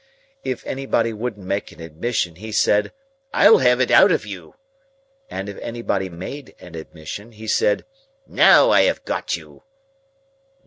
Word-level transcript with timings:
If 0.43 0.65
anybody 0.65 1.13
wouldn't 1.13 1.45
make 1.45 1.71
an 1.71 1.79
admission, 1.79 2.37
he 2.37 2.51
said, 2.51 2.91
"I'll 3.35 3.59
have 3.59 3.79
it 3.79 3.91
out 3.91 4.11
of 4.11 4.25
you!" 4.25 4.55
and 5.29 5.47
if 5.47 5.59
anybody 5.59 6.09
made 6.09 6.55
an 6.59 6.73
admission, 6.73 7.33
he 7.33 7.45
said, 7.47 7.85
"Now 8.25 8.71
I 8.71 8.81
have 8.85 9.05
got 9.05 9.37
you!" 9.37 9.61